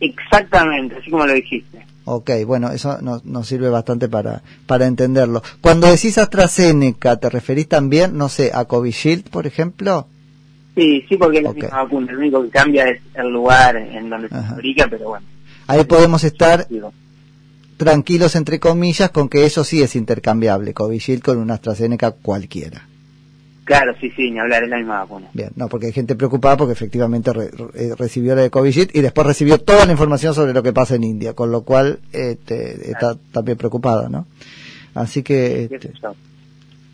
Exactamente, 0.00 0.96
así 1.00 1.10
como 1.10 1.26
lo 1.26 1.32
dijiste. 1.32 1.86
Ok, 2.04 2.30
bueno, 2.44 2.72
eso 2.72 2.98
nos, 3.00 3.24
nos 3.24 3.46
sirve 3.46 3.68
bastante 3.68 4.08
para, 4.08 4.42
para 4.66 4.86
entenderlo. 4.86 5.42
Cuando 5.60 5.86
decís 5.86 6.18
AstraZeneca, 6.18 7.18
¿te 7.18 7.30
referís 7.30 7.68
también, 7.68 8.16
no 8.16 8.28
sé, 8.28 8.50
a 8.52 8.64
Covishield, 8.64 9.30
por 9.30 9.46
ejemplo? 9.46 10.08
Sí, 10.74 11.04
sí, 11.08 11.16
porque 11.16 11.38
es 11.38 11.44
la 11.44 11.52
misma 11.52 11.82
vacuna. 11.82 12.12
Lo 12.12 12.18
único 12.18 12.42
que 12.42 12.48
cambia 12.50 12.88
es 12.88 13.00
el 13.14 13.28
lugar 13.28 13.76
en 13.76 14.08
donde 14.08 14.28
se 14.28 14.34
fabrica, 14.34 14.86
pero 14.88 15.08
bueno. 15.10 15.26
Ahí 15.66 15.84
podemos 15.84 16.24
estar 16.24 16.66
tranquilos, 17.76 18.36
entre 18.36 18.58
comillas, 18.60 19.10
con 19.10 19.28
que 19.28 19.44
eso 19.44 19.64
sí 19.64 19.82
es 19.82 19.96
intercambiable, 19.96 20.72
Covishield 20.74 21.22
con 21.22 21.38
una 21.38 21.54
AstraZeneca 21.54 22.12
cualquiera. 22.12 22.86
Claro, 23.64 23.94
sí, 24.00 24.10
sí, 24.16 24.30
ni 24.30 24.38
hablar, 24.40 24.64
es 24.64 24.70
la 24.70 24.76
misma 24.78 25.00
vacuna. 25.00 25.28
Bien, 25.34 25.50
no, 25.54 25.68
porque 25.68 25.86
hay 25.86 25.92
gente 25.92 26.16
preocupada 26.16 26.56
porque 26.56 26.72
efectivamente 26.72 27.32
re- 27.32 27.50
re- 27.50 27.94
recibió 27.96 28.34
la 28.34 28.42
de 28.42 28.50
COVID 28.50 28.90
y 28.92 29.00
después 29.00 29.26
recibió 29.26 29.58
toda 29.58 29.86
la 29.86 29.92
información 29.92 30.34
sobre 30.34 30.52
lo 30.52 30.62
que 30.64 30.72
pasa 30.72 30.96
en 30.96 31.04
India, 31.04 31.34
con 31.34 31.52
lo 31.52 31.62
cual 31.62 32.00
este, 32.12 32.90
está 32.90 33.16
también 33.30 33.56
preocupada, 33.56 34.08
¿no? 34.08 34.26
Así 34.94 35.22
que... 35.22 35.68
este. 35.70 35.92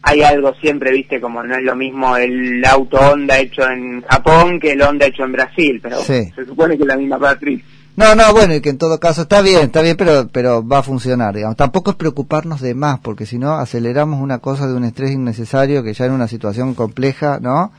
Hay 0.08 0.22
algo 0.22 0.54
siempre, 0.54 0.90
viste, 0.92 1.20
como 1.20 1.42
no 1.42 1.54
es 1.56 1.62
lo 1.62 1.76
mismo 1.76 2.16
el 2.16 2.64
auto 2.64 2.96
Honda 2.98 3.38
hecho 3.38 3.68
en 3.68 4.00
Japón 4.02 4.58
que 4.58 4.72
el 4.72 4.80
Honda 4.82 5.06
hecho 5.06 5.24
en 5.24 5.32
Brasil, 5.32 5.80
pero 5.82 6.00
Sí. 6.00 6.30
se 6.34 6.46
supone 6.46 6.76
que 6.76 6.82
es 6.84 6.88
la 6.88 6.96
misma 6.96 7.18
matriz. 7.18 7.62
No, 7.96 8.14
no, 8.14 8.32
bueno, 8.32 8.54
y 8.54 8.60
que 8.60 8.70
en 8.70 8.78
todo 8.78 8.98
caso 9.00 9.22
está 9.22 9.42
bien, 9.42 9.62
está 9.64 9.82
bien, 9.82 9.96
pero, 9.96 10.28
pero 10.32 10.66
va 10.66 10.78
a 10.78 10.82
funcionar, 10.82 11.34
digamos. 11.34 11.56
Tampoco 11.56 11.90
es 11.90 11.96
preocuparnos 11.96 12.60
de 12.60 12.74
más, 12.74 13.00
porque 13.00 13.26
si 13.26 13.38
no 13.38 13.54
aceleramos 13.54 14.20
una 14.22 14.38
cosa 14.38 14.66
de 14.66 14.74
un 14.74 14.84
estrés 14.84 15.10
innecesario 15.10 15.82
que 15.82 15.92
ya 15.94 16.06
en 16.06 16.12
una 16.12 16.28
situación 16.28 16.74
compleja, 16.74 17.38
¿no? 17.40 17.72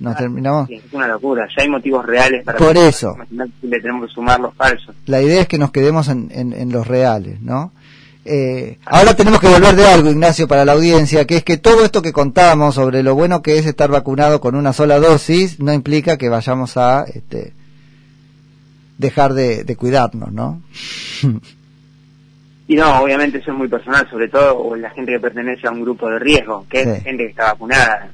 Nos 0.00 0.16
terminamos... 0.16 0.68
Sí, 0.68 0.74
es 0.76 0.92
una 0.92 1.08
locura, 1.08 1.48
ya 1.48 1.64
hay 1.64 1.68
motivos 1.68 2.06
reales 2.06 2.44
para... 2.44 2.56
Por 2.56 2.76
eso. 2.78 3.16
Que 3.28 3.66
le 3.66 3.80
tenemos 3.80 4.06
que 4.08 4.14
sumar 4.14 4.38
los 4.38 4.54
falsos. 4.54 4.94
La 5.06 5.20
idea 5.20 5.40
es 5.42 5.48
que 5.48 5.58
nos 5.58 5.72
quedemos 5.72 6.08
en, 6.08 6.28
en, 6.32 6.52
en 6.52 6.70
los 6.70 6.86
reales, 6.86 7.40
¿no? 7.42 7.72
Eh, 8.30 8.78
ahora 8.84 9.14
tenemos 9.16 9.40
que 9.40 9.48
volver 9.48 9.74
de 9.74 9.86
algo, 9.86 10.10
Ignacio, 10.10 10.46
para 10.46 10.66
la 10.66 10.72
audiencia, 10.72 11.24
que 11.26 11.36
es 11.38 11.44
que 11.44 11.56
todo 11.56 11.82
esto 11.82 12.02
que 12.02 12.12
contamos 12.12 12.74
sobre 12.74 13.02
lo 13.02 13.14
bueno 13.14 13.40
que 13.40 13.56
es 13.58 13.64
estar 13.64 13.90
vacunado 13.90 14.38
con 14.40 14.54
una 14.54 14.74
sola 14.74 14.98
dosis 14.98 15.58
no 15.60 15.72
implica 15.72 16.18
que 16.18 16.28
vayamos 16.28 16.76
a 16.76 17.04
este, 17.04 17.54
dejar 18.98 19.32
de, 19.32 19.64
de 19.64 19.76
cuidarnos, 19.76 20.30
¿no? 20.32 20.60
Y 22.70 22.76
no, 22.76 23.00
obviamente 23.00 23.38
eso 23.38 23.50
es 23.50 23.56
muy 23.56 23.66
personal, 23.66 24.06
sobre 24.10 24.28
todo 24.28 24.76
la 24.76 24.90
gente 24.90 25.12
que 25.12 25.20
pertenece 25.20 25.66
a 25.66 25.70
un 25.70 25.80
grupo 25.80 26.06
de 26.10 26.18
riesgo, 26.18 26.66
que 26.68 26.84
Sí. 26.84 26.90
es 26.90 27.02
gente 27.02 27.24
que 27.24 27.30
está 27.30 27.44
vacunada. 27.52 28.10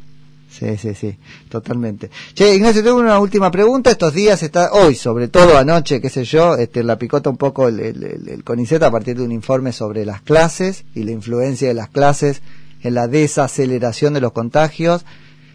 Sí, 0.50 0.76
sí, 0.78 0.94
sí, 0.94 1.16
totalmente. 1.48 2.10
Che, 2.32 2.54
Ignacio, 2.54 2.82
tengo 2.84 2.98
una 2.98 3.18
última 3.18 3.50
pregunta. 3.50 3.90
Estos 3.90 4.14
días 4.14 4.42
está, 4.42 4.72
hoy, 4.72 4.94
sobre 4.94 5.26
todo 5.28 5.58
anoche, 5.58 6.00
qué 6.00 6.08
sé 6.08 6.24
yo, 6.24 6.54
este, 6.54 6.84
la 6.84 6.96
picota 6.96 7.28
un 7.28 7.36
poco 7.36 7.66
el, 7.66 7.80
el, 7.80 8.44
a 8.82 8.90
partir 8.90 9.16
de 9.16 9.24
un 9.24 9.32
informe 9.32 9.72
sobre 9.72 10.04
las 10.04 10.22
clases 10.22 10.84
y 10.94 11.02
la 11.02 11.10
influencia 11.10 11.66
de 11.66 11.74
las 11.74 11.88
clases 11.88 12.40
en 12.82 12.94
la 12.94 13.08
desaceleración 13.08 14.14
de 14.14 14.20
los 14.20 14.32
contagios. 14.32 15.04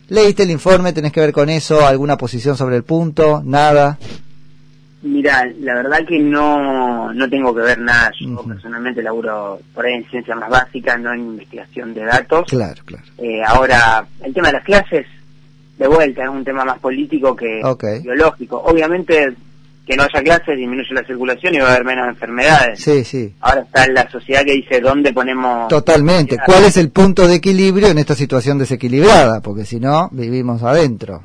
¿Leíste 0.10 0.43
el 0.43 0.51
informe? 0.51 0.91
¿Tenés 0.91 1.13
que 1.13 1.22
ver 1.22 1.31
con 1.31 1.50
eso? 1.50 1.86
¿Alguna 1.86 2.17
posición 2.17 2.58
sobre 2.58 2.75
el 2.75 2.84
punto? 2.84 3.41
¿Nada? 3.46 4.00
Mira, 5.01 5.50
la 5.62 5.75
verdad 5.75 6.00
que 6.06 6.20
no, 6.20 7.13
no 7.13 7.29
tengo 7.29 7.56
que 7.56 7.62
ver 7.62 7.79
nada. 7.79 8.12
Yo 8.20 8.44
personalmente 8.44 9.01
laburo 9.01 9.60
por 9.74 9.86
ahí 9.86 9.94
en 9.94 10.10
ciencias 10.10 10.38
más 10.38 10.50
básicas, 10.50 11.00
no 11.00 11.13
en 11.13 11.22
investigación 11.22 11.94
de 11.94 12.03
datos. 12.03 12.46
Claro, 12.50 12.82
claro. 12.84 13.06
Eh, 13.18 13.41
ahora, 13.46 14.06
el 14.22 14.34
tema 14.34 14.48
de 14.48 14.53
las 14.56 14.65
clases, 14.65 15.06
de 15.77 15.88
vuelta, 15.88 16.24
es 16.24 16.29
un 16.29 16.44
tema 16.44 16.65
más 16.65 16.79
político 16.79 17.34
que 17.34 17.62
biológico. 18.03 18.58
Obviamente, 18.58 19.34
que 19.89 19.96
no 19.96 20.03
haya 20.03 20.22
clases 20.22 20.58
disminuye 20.58 20.94
la 20.94 21.03
circulación 21.03 21.56
y 21.56 21.60
va 21.60 21.70
a 21.70 21.72
haber 21.72 21.86
menos 21.86 22.08
enfermedades. 22.10 22.79
Sí, 22.79 23.03
sí. 23.06 23.34
Ahora 23.39 23.62
está 23.62 23.88
la 23.88 24.08
sociedad 24.12 24.44
que 24.44 24.51
dice 24.51 24.82
dónde 24.82 25.13
ponemos... 25.13 25.68
Totalmente. 25.70 26.38
¿Cuál 26.46 26.65
es 26.65 26.77
el 26.77 26.91
punto 26.91 27.27
de 27.27 27.36
equilibrio 27.36 27.88
en 27.88 27.98
esta 27.98 28.13
situación 28.13 28.60
desequilibrada? 28.60 29.41
Porque 29.41 29.65
si 29.65 29.79
no, 29.79 30.10
vivimos 30.12 30.62
adentro. 30.62 31.24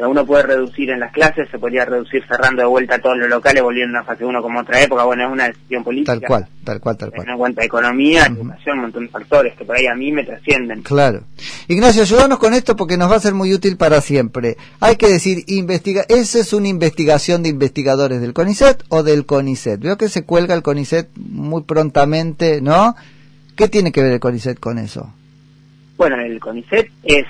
Sea, 0.00 0.08
uno 0.08 0.24
puede 0.24 0.44
reducir 0.44 0.88
en 0.88 0.98
las 0.98 1.12
clases, 1.12 1.46
se 1.50 1.58
podría 1.58 1.84
reducir 1.84 2.24
cerrando 2.26 2.62
de 2.62 2.68
vuelta 2.68 2.98
todos 2.98 3.18
los 3.18 3.28
locales, 3.28 3.62
volviendo 3.62 3.98
a 3.98 4.00
una 4.00 4.06
fase 4.06 4.24
1 4.24 4.40
como 4.40 4.60
otra 4.60 4.80
época. 4.80 5.04
Bueno, 5.04 5.26
es 5.26 5.30
una 5.30 5.48
decisión 5.48 5.84
política. 5.84 6.12
Tal 6.14 6.22
cual, 6.26 6.48
tal 6.64 6.80
cual, 6.80 6.96
tal 6.96 7.10
cual. 7.10 7.20
Teniendo 7.20 7.32
en 7.32 7.38
cuenta 7.38 7.64
economía, 7.64 8.22
Ujú. 8.22 8.40
educación, 8.40 8.78
un 8.78 8.82
montón 8.84 9.02
de 9.04 9.08
factores 9.10 9.54
que 9.58 9.64
por 9.66 9.76
ahí 9.76 9.84
a 9.86 9.94
mí 9.94 10.10
me 10.10 10.24
trascienden. 10.24 10.80
Claro. 10.84 11.24
Ignacio, 11.68 12.00
ayúdanos 12.00 12.38
con 12.38 12.54
esto 12.54 12.76
porque 12.76 12.96
nos 12.96 13.10
va 13.10 13.16
a 13.16 13.20
ser 13.20 13.34
muy 13.34 13.52
útil 13.52 13.76
para 13.76 14.00
siempre. 14.00 14.56
Hay 14.80 14.96
que 14.96 15.06
decir, 15.08 15.44
investiga 15.48 16.06
¿esa 16.08 16.38
es 16.38 16.54
una 16.54 16.68
investigación 16.68 17.42
de 17.42 17.50
investigadores 17.50 18.22
del 18.22 18.32
CONICET 18.32 18.84
o 18.88 19.02
del 19.02 19.26
CONICET? 19.26 19.80
Veo 19.80 19.98
que 19.98 20.08
se 20.08 20.24
cuelga 20.24 20.54
el 20.54 20.62
CONICET 20.62 21.10
muy 21.14 21.64
prontamente, 21.64 22.62
¿no? 22.62 22.96
¿Qué 23.54 23.68
tiene 23.68 23.92
que 23.92 24.02
ver 24.02 24.12
el 24.12 24.20
CONICET 24.20 24.58
con 24.58 24.78
eso? 24.78 25.12
Bueno, 25.98 26.16
el 26.18 26.40
CONICET 26.40 26.90
es 27.02 27.26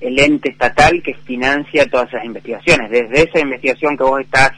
el 0.00 0.18
ente 0.18 0.50
estatal 0.50 1.02
que 1.02 1.14
financia 1.14 1.86
todas 1.86 2.08
esas 2.08 2.24
investigaciones. 2.24 2.90
Desde 2.90 3.28
esa 3.28 3.40
investigación 3.40 3.96
que 3.96 4.02
vos 4.04 4.20
estás 4.20 4.52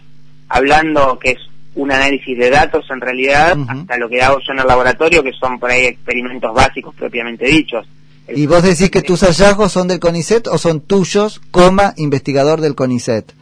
hablando, 0.48 1.18
que 1.18 1.30
es 1.32 1.38
un 1.74 1.92
análisis 1.92 2.36
de 2.36 2.50
datos 2.50 2.86
en 2.90 3.00
realidad, 3.00 3.56
hasta 3.68 3.96
lo 3.98 4.08
que 4.08 4.20
hago 4.22 4.38
yo 4.38 4.52
en 4.52 4.58
el 4.60 4.66
laboratorio, 4.66 5.22
que 5.22 5.32
son 5.32 5.58
por 5.60 5.70
ahí 5.70 5.84
experimentos 5.86 6.52
básicos 6.54 6.94
propiamente 6.94 7.46
dichos. 7.46 7.86
El- 8.26 8.38
¿Y 8.38 8.46
vos 8.46 8.62
decís 8.62 8.90
que 8.90 9.00
tus 9.02 9.20
hallazgos 9.22 9.72
son 9.72 9.86
del 9.88 10.00
CONICET 10.00 10.48
o 10.48 10.58
son 10.58 10.80
tuyos, 10.80 11.40
coma, 11.50 11.94
investigador 11.96 12.60
del 12.60 12.74
CONICET? 12.74 13.32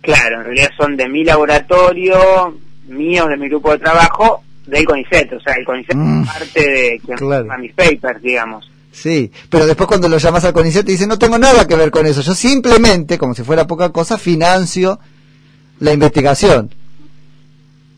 Claro, 0.00 0.36
en 0.38 0.44
realidad 0.44 0.70
son 0.76 0.96
de 0.96 1.08
mi 1.08 1.24
laboratorio, 1.24 2.56
míos, 2.88 3.28
de 3.28 3.36
mi 3.36 3.48
grupo 3.48 3.72
de 3.72 3.78
trabajo, 3.78 4.42
del 4.66 4.84
CONICET. 4.84 5.32
O 5.32 5.40
sea, 5.40 5.54
el 5.54 5.64
CONICET 5.64 5.96
Mm, 5.96 6.22
es 6.22 6.28
parte 6.28 6.60
de 6.70 7.00
quien 7.04 7.18
claro. 7.18 7.46
mis 7.58 7.72
papers, 7.74 8.22
digamos. 8.22 8.70
Sí, 8.96 9.30
pero 9.50 9.66
después 9.66 9.86
cuando 9.88 10.08
lo 10.08 10.16
llamas 10.16 10.44
al 10.46 10.54
CONICET 10.54 10.86
te 10.86 10.92
dicen, 10.92 11.08
no 11.10 11.18
tengo 11.18 11.36
nada 11.36 11.66
que 11.66 11.76
ver 11.76 11.90
con 11.90 12.06
eso. 12.06 12.22
Yo 12.22 12.34
simplemente, 12.34 13.18
como 13.18 13.34
si 13.34 13.42
fuera 13.42 13.66
poca 13.66 13.90
cosa, 13.90 14.16
financio 14.16 14.98
la 15.80 15.92
investigación. 15.92 16.74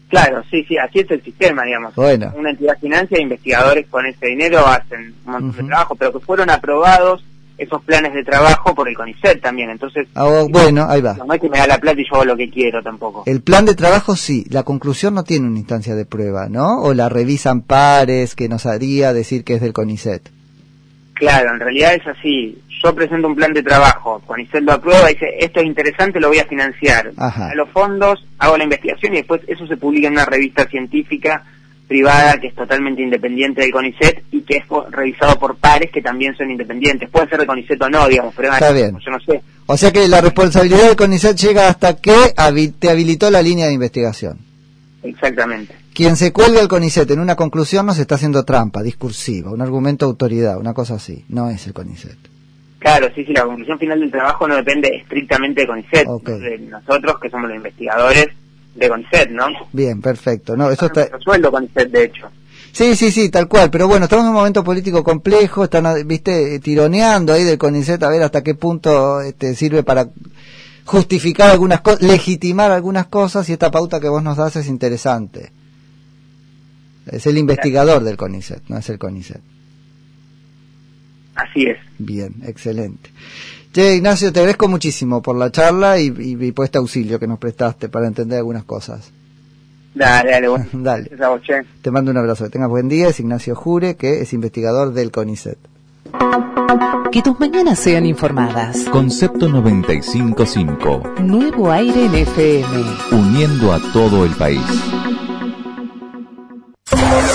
Claro, 0.09 0.43
sí, 0.51 0.65
sí, 0.67 0.77
así 0.77 0.99
es 1.01 1.11
el 1.13 1.23
sistema, 1.23 1.63
digamos. 1.65 1.95
Bueno. 1.95 2.33
Una 2.37 2.51
entidad 2.51 2.77
financia, 2.81 3.21
investigadores 3.21 3.87
con 3.89 4.07
ese 4.07 4.27
dinero 4.27 4.67
hacen 4.67 5.15
un 5.25 5.33
montón 5.33 5.57
de 5.57 5.69
trabajo, 5.69 5.95
pero 5.95 6.13
que 6.15 6.19
fueron 6.19 6.51
aprobados 6.51 7.23
esos 7.59 7.81
planes 7.85 8.13
de 8.15 8.25
trabajo 8.25 8.75
por 8.75 8.89
el 8.89 8.97
CONICET 8.97 9.41
también. 9.41 9.71
Entonces, 9.71 10.09
Ah, 10.15 10.25
oh, 10.25 10.49
bueno, 10.49 10.87
ahí 10.89 11.01
va. 11.01 11.15
no 11.15 11.33
es 11.33 11.41
que 11.41 11.49
me 11.49 11.59
da 11.59 11.67
la 11.69 11.79
plata 11.79 12.01
y 12.01 12.05
yo 12.09 12.17
hago 12.17 12.25
lo 12.25 12.37
que 12.37 12.51
quiero 12.51 12.83
tampoco. 12.83 13.23
El 13.27 13.41
plan 13.43 13.65
de 13.67 13.75
trabajo 13.77 14.17
sí, 14.17 14.45
la 14.51 14.65
conclusión 14.65 15.15
no 15.15 15.23
tiene 15.23 15.47
una 15.47 15.59
instancia 15.59 15.95
de 15.95 16.07
prueba, 16.07 16.49
¿no? 16.49 16.81
O 16.83 16.93
la 16.95 17.09
revisan 17.09 17.61
pares 17.63 18.35
que 18.35 18.49
nos 18.49 18.67
haría 18.67 19.13
decir 19.13 19.45
que 19.45 19.55
es 19.55 19.61
del 19.61 19.73
CONICET. 19.73 20.31
Claro, 21.19 21.53
en 21.53 21.61
realidad 21.61 21.95
es 21.95 22.07
así. 22.07 22.57
Yo 22.83 22.95
presento 22.95 23.27
un 23.27 23.35
plan 23.35 23.53
de 23.53 23.63
trabajo, 23.63 24.23
CONICET 24.25 24.63
lo 24.63 24.73
aprueba 24.73 25.11
y 25.11 25.15
dice, 25.15 25.27
esto 25.41 25.59
es 25.59 25.67
interesante, 25.67 26.21
lo 26.21 26.29
voy 26.29 26.39
a 26.39 26.47
financiar. 26.47 27.11
Ajá. 27.17 27.51
A 27.51 27.55
los 27.57 27.69
fondos, 27.71 28.25
hago 28.39 28.57
la 28.57 28.63
investigación 28.63 29.15
y 29.15 29.17
después 29.17 29.41
eso 29.49 29.67
se 29.67 29.77
publica 29.77 30.07
en 30.07 30.13
una 30.13 30.25
revista 30.25 30.65
científica 30.67 31.45
privada 31.89 32.37
que 32.39 32.49
es 32.49 32.55
totalmente 32.55 33.03
independiente 33.03 33.63
del 33.63 33.73
CONICET 33.73 34.23
y 34.31 34.43
que 34.43 34.59
es 34.59 34.65
revisado 34.91 35.37
por 35.41 35.57
pares 35.57 35.91
que 35.91 36.03
también 36.03 36.37
son 36.37 36.51
independientes. 36.51 37.09
Puede 37.11 37.29
ser 37.29 37.41
de 37.41 37.47
CONICET 37.47 37.83
o 37.83 37.89
no, 37.89 38.07
digamos, 38.07 38.33
pero 38.37 38.53
Está 38.53 38.71
bien. 38.71 38.97
yo 39.05 39.11
no 39.11 39.19
sé. 39.19 39.43
O 39.67 39.77
sea 39.77 39.91
que 39.91 40.07
la 40.07 40.21
responsabilidad 40.21 40.87
del 40.87 40.97
CONICET 40.97 41.37
llega 41.37 41.69
hasta 41.69 41.97
que 41.97 42.15
te 42.79 42.91
habilitó 42.91 43.29
la 43.31 43.43
línea 43.43 43.67
de 43.67 43.73
investigación. 43.73 44.39
Exactamente. 45.03 45.75
Quien 45.99 46.15
se 46.15 46.33
cuelga 46.33 46.61
el 46.61 46.69
CONICET 46.69 47.11
en 47.11 47.19
una 47.19 47.35
conclusión 47.35 47.85
nos 47.85 47.99
está 47.99 48.15
haciendo 48.15 48.45
trampa, 48.45 48.85
discursiva, 48.85 49.51
un 49.51 49.61
argumento 49.61 50.07
de 50.07 50.11
autoridad, 50.11 50.57
una 50.57 50.73
cosa 50.73 50.95
así. 50.95 51.25
No 51.29 51.51
es 51.51 51.67
el 51.67 51.73
CONICET. 51.73 52.17
Claro, 52.79 53.09
sí, 53.17 53.25
sí, 53.25 53.33
la 53.33 53.43
conclusión 53.43 53.81
final 53.81 53.99
del 53.99 54.13
trabajo 54.13 54.47
no 54.47 54.55
depende 54.55 54.95
estrictamente 54.95 55.63
de 55.63 55.67
CONICET, 55.67 56.07
Ok. 56.07 56.27
sino 56.27 56.39
de 56.39 56.59
nosotros 56.59 57.19
que 57.21 57.29
somos 57.29 57.49
los 57.49 57.57
investigadores 57.57 58.29
de 58.77 58.89
CONICET, 58.89 59.31
¿no? 59.31 59.47
Bien, 59.73 60.01
perfecto. 60.01 60.57
No, 60.57 60.71
eso 60.71 60.87
está... 60.87 61.09
Sueldo 61.19 61.51
CONICET, 61.51 61.91
de 61.91 62.05
hecho. 62.05 62.29
Sí, 62.71 62.95
sí, 62.95 63.11
sí, 63.11 63.29
tal 63.29 63.49
cual. 63.49 63.69
Pero 63.69 63.89
bueno, 63.89 64.05
estamos 64.05 64.25
en 64.25 64.29
un 64.29 64.37
momento 64.37 64.63
político 64.63 65.03
complejo, 65.03 65.65
están, 65.65 66.07
viste, 66.07 66.61
tironeando 66.61 67.33
ahí 67.33 67.43
del 67.43 67.59
CONICET 67.59 68.01
a 68.05 68.09
ver 68.09 68.23
hasta 68.23 68.45
qué 68.45 68.55
punto 68.55 69.21
este, 69.21 69.57
sirve 69.57 69.83
para 69.83 70.07
justificar 70.85 71.51
algunas 71.51 71.81
cosas, 71.81 72.03
legitimar 72.03 72.71
algunas 72.71 73.07
cosas 73.07 73.49
y 73.49 73.53
esta 73.53 73.73
pauta 73.73 73.99
que 73.99 74.09
vos 74.09 74.23
nos 74.23 74.37
das 74.37 74.55
es 74.55 74.69
interesante. 74.69 75.58
Es 77.11 77.27
el 77.27 77.39
investigador 77.39 78.03
del 78.05 78.17
CONICET, 78.17 78.63
no 78.69 78.79
es 78.79 78.89
el 78.91 78.99
CONICET. 78.99 79.41
Así 81.35 81.65
es. 81.67 81.79
Bien, 81.99 82.35
excelente. 82.45 83.11
Che, 83.73 83.95
Ignacio, 83.97 84.33
te 84.33 84.41
agradezco 84.41 84.67
muchísimo 84.69 85.23
por 85.23 85.37
la 85.37 85.53
charla 85.53 85.99
y, 86.01 86.07
y- 86.19 86.45
y 86.47 86.53
por 86.53 86.65
este 86.65 86.79
auxilio 86.79 87.19
que 87.21 87.27
nos 87.29 87.39
prestaste 87.39 87.89
para 87.89 88.07
entender 88.09 88.39
algunas 88.39 88.65
cosas. 88.65 89.13
Dale, 89.95 90.31
dale, 90.33 90.49
bueno. 90.49 90.67
Dale. 90.73 91.11
Vos. 91.17 91.41
Te 91.83 91.91
mando 91.91 92.11
un 92.11 92.17
abrazo. 92.17 92.45
Que 92.45 92.51
tengas 92.51 92.69
buen 92.69 92.89
día. 92.89 93.09
Es 93.09 93.21
Ignacio 93.21 93.55
Jure, 93.55 93.97
que 93.97 94.21
es 94.23 94.33
investigador 94.33 94.93
del 94.93 95.11
CONICET. 95.11 95.59
Que 97.13 97.23
tus 97.23 97.39
mañanas 97.39 97.79
sean 97.79 98.05
informadas. 98.07 98.85
Concepto 98.91 99.49
955, 99.49 101.15
Nuevo 101.23 101.71
aire 101.71 102.07
en 102.07 102.15
FM. 102.15 102.67
uniendo 103.13 103.73
a 103.73 103.81
todo 103.93 104.25
el 104.25 104.33
país. 104.33 104.61
Oh. 106.91 107.28